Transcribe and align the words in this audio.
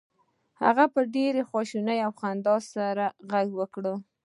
هغه 0.63 0.85
په 0.93 1.01
ډیره 1.15 1.41
خوښۍ 1.49 1.99
او 2.05 2.11
خندا 2.19 2.55
سره 2.73 3.05
غږ 3.31 3.47
وکړ 3.59 3.83